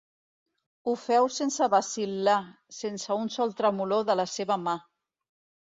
Ho 0.87 0.93
féu 1.01 1.29
sense 1.35 1.67
vacil·lar, 1.73 2.39
sense 2.79 3.19
un 3.21 3.31
sol 3.39 3.55
tremolor 3.63 4.11
de 4.11 4.19
la 4.25 4.29
seva 4.35 4.61
mà. 4.67 4.77